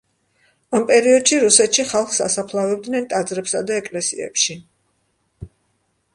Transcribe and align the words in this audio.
ამ 0.77 0.85
პერიოდში 0.91 1.37
რუსეთში 1.43 1.85
ხალხს 1.91 2.21
ასაფლავებდნენ 2.29 3.07
ტაძრებსა 3.13 3.63
და 3.69 3.79
ეკლესიებში. 3.83 4.61